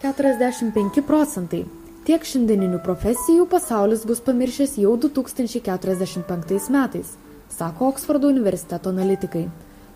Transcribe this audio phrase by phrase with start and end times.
[0.00, 1.66] 45 procentai.
[2.08, 7.10] Tiek šiandieninių profesijų pasaulis bus pamiršęs jau 2045 metais,
[7.52, 9.42] sako Oksfordo universiteto analitikai.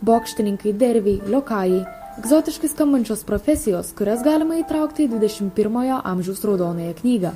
[0.05, 1.81] Bokštininkai, derviai, liokajai-
[2.21, 7.33] egzotiškai skambančios profesijos, kurias galima įtraukti į 21-ojo amžiaus raudonąją knygą.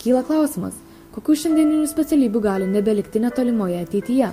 [0.00, 0.72] Kyla klausimas,
[1.12, 4.32] kokių šiandieninių specialybių gali nebelikti netolimoje ateityje.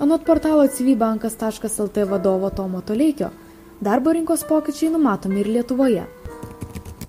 [0.00, 3.30] Anot portalo cvbankas.lt vadovo Tomo Toleikio,
[3.80, 6.04] darbo rinkos pokyčiai numatomi ir Lietuvoje.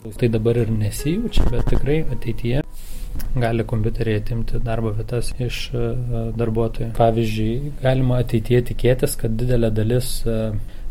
[0.02, 2.64] Tai dabar ir nesijaučia, bet tikrai ateityje
[3.36, 5.82] gali kompiuteriai atimti darbo vietas iš e,
[6.40, 6.90] darbuotojų.
[6.98, 10.38] Pavyzdžiui, galima ateityje tikėtis, kad didelė dalis e,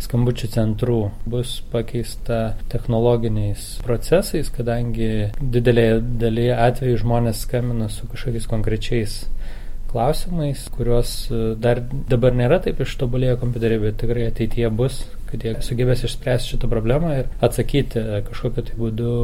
[0.04, 1.00] skambučių centrų
[1.32, 2.40] bus pakeista
[2.72, 9.18] technologiniais procesais, kadangi didelėje dalyje atveju žmonės skambina su kažkokiais konkrečiais
[9.90, 15.54] klausimais, kuriuos e, dar dabar nėra taip ištobulėję kompiuteriai, bet tikrai ateityje bus, kad jie
[15.64, 19.14] sugebės išspręsti šitą problemą ir atsakyti kažkokiu tai būdu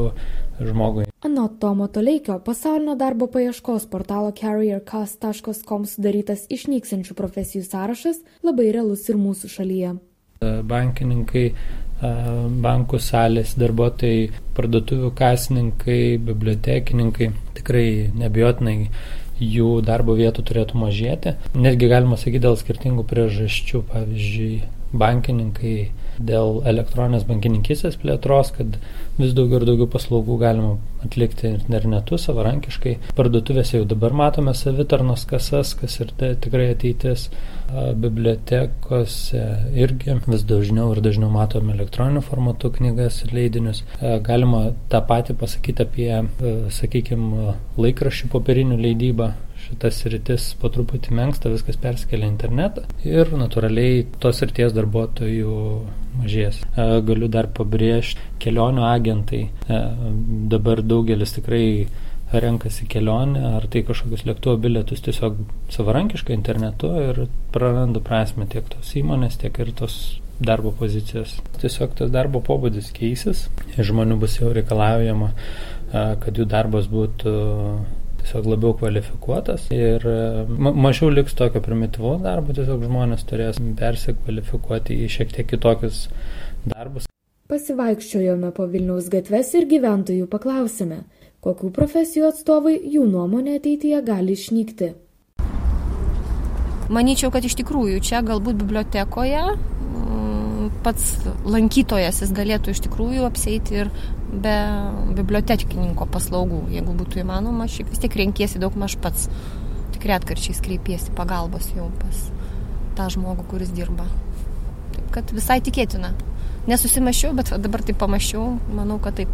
[0.60, 1.06] žmogui.
[1.26, 9.18] Anot Tomo Toleikio, pasaulinio darbo paieškos portalo carriercast.com sudarytas išnyksančių profesijų sąrašas labai realus ir
[9.20, 9.96] mūsų šalyje.
[10.70, 11.46] Bankininkai,
[12.62, 18.76] bankų salės darbuotojai, parduotuvių kasininkai, bibliotekininkai tikrai nebijotinai
[19.40, 21.34] jų darbo vietų turėtų mažėti.
[21.56, 23.82] Netgi galima sakyti dėl skirtingų priežasčių.
[23.90, 24.52] Pavyzdžiui,
[24.96, 25.76] bankininkai
[26.18, 28.78] dėl elektroninės bankininkysės plėtros, kad
[29.18, 32.96] vis daugiau ir daugiau paslaugų galima atlikti internetu savarankiškai.
[33.18, 37.28] Parduotuvėse jau dabar matome savitarnos kasas, kas ir tai tikrai ateitis.
[37.98, 39.40] Bibliotekose
[39.74, 43.82] irgi vis dažniau ir dažniau matome elektroniniu formatu knygas ir leidinius.
[44.26, 46.12] Galima tą patį pasakyti apie,
[46.76, 49.32] sakykime, laikraščių popierinių leidybą
[49.66, 55.60] šitas rytis po truputį menksta, viskas perskelia internetą ir natūraliai tos ryties darbuotojų
[56.20, 56.60] mažės.
[56.62, 59.46] E, galiu dar pabrėžti kelionių agentai.
[59.46, 59.80] E,
[60.52, 61.66] dabar daugelis tikrai
[62.32, 65.38] renkasi kelionę, ar tai kažkokius lėktuvo bilietus tiesiog
[65.74, 71.36] savarankiškai internetu ir praranda prasme tiek tos įmonės, tiek ir tos darbo pozicijos.
[71.62, 73.46] Tiesiog tas darbo pobūdis keisis,
[73.78, 77.36] žmonių bus jau reikalaujama, e, kad jų darbas būtų
[78.26, 84.96] tiesiog labiau kvalifikuotas ir e, ma mažiau liks tokio primityvaus darbo, tiesiog žmonės turės persikvalifikuoti
[85.04, 86.08] į šiek tiek kitokius
[86.66, 87.06] darbus.
[87.46, 91.04] Pasivaikščiojome po Vilniaus gatves ir gyventojų paklausėme,
[91.46, 94.90] kokių profesijų atstovai jų nuomonė ateityje gali išnykti.
[96.90, 99.46] Manyčiau, kad iš tikrųjų čia galbūt bibliotekoje
[100.84, 101.16] pats
[101.46, 103.90] lankytojas jis galėtų iš tikrųjų apseiti ir
[104.30, 104.56] be
[105.16, 109.28] bibliotekininko paslaugų, jeigu būtų įmanoma, šiaip vis tiek renkiesi daug maž pats,
[109.94, 112.26] tik retkarčiais kreipiesi pagalbos jau pas
[112.96, 114.08] tą žmogų, kuris dirba.
[114.94, 116.14] Taip kad visai tikėtina.
[116.66, 119.30] Nesusimašiau, bet dabar taip pamašiau, manau, kad taip.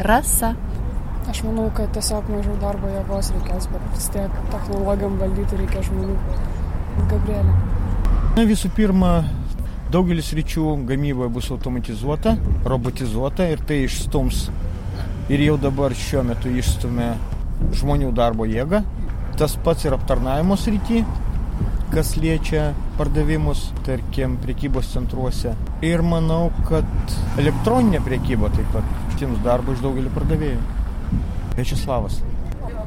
[0.00, 0.54] Rasa.
[1.30, 6.16] Aš manau, kad tiesiog mažiau darbo jėgos reikės, bet vis tiek technologijam valdyti reikia žmonių.
[7.10, 7.52] Gabrielė.
[8.36, 9.12] Na visų pirma,
[9.90, 14.44] Daugelis ryčių gamyba bus automatizuota, robotizuota ir tai išstums
[15.34, 17.08] ir jau dabar šiuo metu išstumia
[17.74, 18.84] žmonių darbo jėgą.
[19.40, 21.00] Tas pats ir aptarnavimo srity,
[21.90, 22.68] kas liečia
[23.00, 25.56] pardavimus, tarkim, prekybos centruose.
[25.82, 26.86] Ir manau, kad
[27.42, 30.60] elektroninė prekyba taip pat štims darbo iš daugelį pardavėjų.
[31.58, 32.20] Večislavas.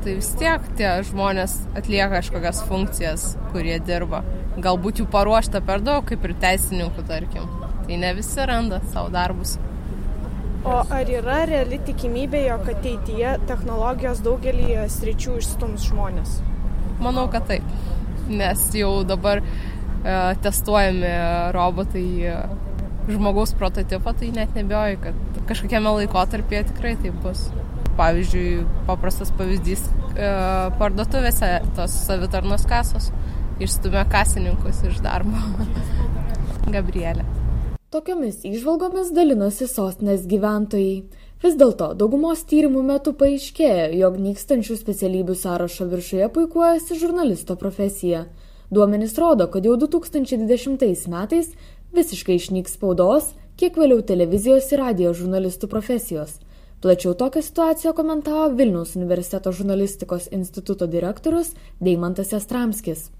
[0.03, 4.23] Tai vis tiek tie žmonės atlieka kažkokias funkcijas, kurie dirba
[4.61, 7.47] galbūt jų paruošta per daug, kaip ir teisininkų, tarkim.
[7.83, 9.57] Tai ne visi randa savo darbus.
[10.63, 16.37] O ar yra reali tikimybė, jog ateityje technologijos daugelį sričių išstums žmonės?
[17.03, 17.65] Manau, kad taip.
[18.29, 19.47] Nes jau dabar e,
[20.45, 21.11] testuojami
[21.51, 22.37] robotai e,
[23.09, 27.49] žmogaus prototipą, tai net nebejoju, kad kažkokiame laikotarpyje tikrai tai bus.
[27.99, 29.83] Pavyzdžiui, paprastas pavyzdys
[30.15, 30.31] e,
[30.79, 33.11] parduotuvėse tos savitarnos kasos
[33.63, 35.39] išstumia kasininkus iš darbo.
[36.75, 37.25] Gabrielė.
[37.93, 41.03] Tokiomis išvalgomis dalinosi sostinės gyventojai.
[41.43, 48.23] Vis dėlto daugumos tyrimų metu paaiškėjo, jog nykstančių specialybių sąrašo viršuje puikuojasi žurnalisto profesija.
[48.73, 51.51] Duomenys rodo, kad jau 2020 metais
[51.93, 56.39] visiškai išnyks spaudos, kiek vėliau televizijos ir radio žurnalistų profesijos.
[56.81, 63.11] Plačiau tokią situaciją komentavo Vilniaus universiteto žurnalistikos instituto direktorius Deimantas Estramskis.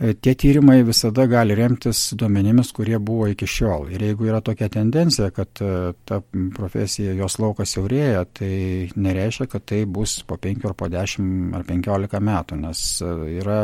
[0.00, 3.90] E, tie tyrimai visada gali remtis duomenimis, kurie buvo iki šiol.
[3.92, 6.22] Ir jeigu yra tokia tendencija, kad e, ta
[6.56, 8.54] profesija, jos laukas siaurėja, tai
[8.96, 13.12] nereiškia, kad tai bus po 5 ar po 10 ar 15 metų, nes e,
[13.42, 13.60] yra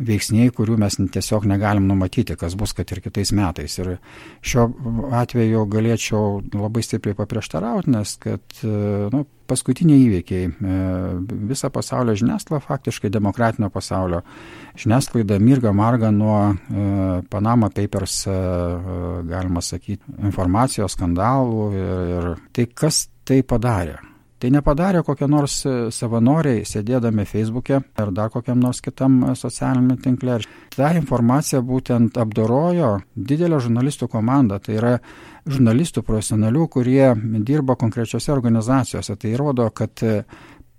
[0.00, 3.76] veiksniai, kurių mes tiesiog negalim numatyti, kas bus, kad ir kitais metais.
[3.82, 3.96] Ir
[4.40, 4.68] šiuo
[5.20, 10.74] atveju galėčiau labai stipriai paprieštarauti, nes kad nu, paskutiniai įvykiai, e,
[11.50, 14.22] visa pasaulio žiniasklaida, faktiškai demokratinio pasaulio
[14.78, 16.86] žiniasklaida mirga marga nuo e,
[17.30, 18.36] Panama Papers, e,
[19.30, 23.98] galima sakyti, informacijos skandalų ir, ir tai kas tai padarė.
[24.40, 29.98] Tai nepadarė kokie nors e, savanoriai, sėdėdami Facebook'e ar dar kokiam nors kitam e, socialiniam
[30.00, 30.38] tinkle.
[30.72, 34.56] Ta informacija būtent apdorojo didelę žurnalistų komandą.
[34.64, 34.94] Tai yra
[35.44, 37.10] žurnalistų profesionalių, kurie
[37.44, 39.18] dirba konkrečiose organizacijose.
[39.20, 40.22] Tai rodo, kad e,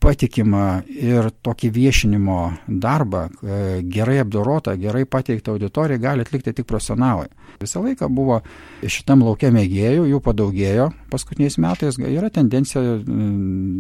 [0.01, 2.37] patikimą ir tokį viešinimo
[2.67, 7.29] darbą, e, gerai apdorotą, gerai pateiktą auditoriją gali atlikti tik profesionalai.
[7.61, 8.41] Visą laiką buvo
[8.81, 12.97] šitam laukia mėgėjų, jų padaugėjo paskutiniais metais, yra tendencija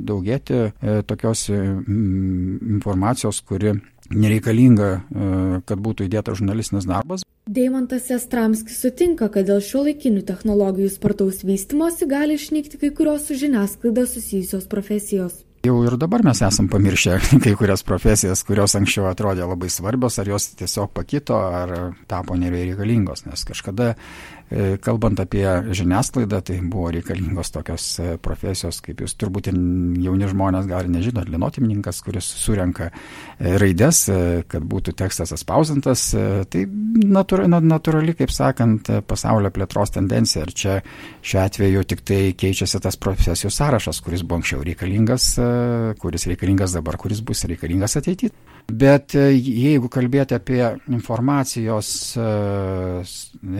[0.05, 3.79] daugėti e, tokios informacijos, kuri
[4.11, 7.25] nereikalinga, e, kad būtų įdėtas žurnalistinis darbas.
[7.49, 13.37] Deimantas Jastramskis sutinka, kad dėl šio laikinių technologijų spartaus vystimosi gali išnykti kai kurios su
[13.39, 15.41] žiniasklaida susijusios profesijos.
[15.61, 20.31] Jau ir dabar mes esam pamiršę kai kurias profesijas, kurios anksčiau atrodė labai svarbios, ar
[20.33, 23.91] jos tiesiog pakito, ar tapo nereikalingos, nes kažkada
[24.51, 30.67] E, kalbant apie žiniasklaidą, tai buvo reikalingos tokios e, profesijos, kaip jūs turbūt jauni žmonės
[30.67, 34.03] gal nežinot, linotimininkas, kuris surenka e, raides,
[34.51, 36.03] kad būtų tekstas atspausintas.
[36.51, 40.43] Tai natūrali, kaip sakant, pasaulio plėtros tendencija.
[40.43, 40.75] Ir čia
[41.23, 45.29] šiuo atveju tik tai keičiasi tas profesijų sąrašas, kuris buvo anksčiau reikalingas,
[46.01, 48.33] kuris reikalingas dabar, kuris bus reikalingas ateityje.
[48.71, 50.61] Bet jeigu kalbėti apie
[50.93, 51.89] informacijos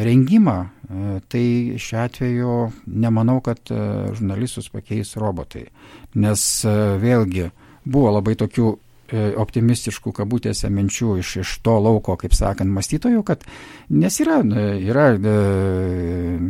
[0.08, 0.58] rengimą,
[0.92, 2.56] E, tai šiuo atveju
[3.04, 3.80] nemanau, kad e,
[4.18, 5.64] žurnalistus pakeis robotai,
[6.20, 7.48] nes e, vėlgi
[7.86, 13.44] buvo labai tokių E, optimistiškų kabutėse minčių iš, iš to lauko, kaip sakant, mąstytojų, kad
[13.92, 15.34] nes yra, e, yra e,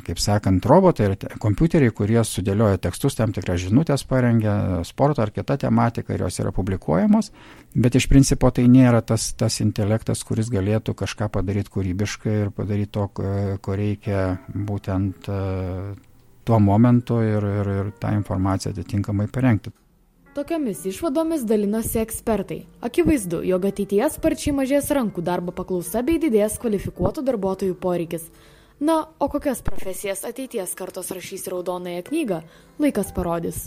[0.05, 5.57] kaip sakant, robotai ir kompiuteriai, kurie sudėlioja tekstus, tam tikras žinutės parengia, sporto ar kita
[5.65, 7.31] tematika ir jos yra publikuojamos,
[7.75, 12.93] bet iš principo tai nėra tas, tas intelektas, kuris galėtų kažką padaryti kūrybiškai ir padaryti
[12.95, 13.09] to,
[13.61, 14.23] ko reikia
[14.53, 15.29] būtent
[16.43, 19.71] tuo momentu ir, ir, ir tą informaciją atitinkamai parengti.
[20.31, 22.61] Tokiomis išvadomis dalinosi ekspertai.
[22.87, 28.29] Akivaizdu, jog ateityje sparčiai mažės rankų darbo paklausa bei didės kvalifikuotų darbuotojų poreikis.
[28.79, 32.39] Na, o kokias profesijas ateities kartos rašys raudonąją knygą,
[32.79, 33.65] laikas parodys.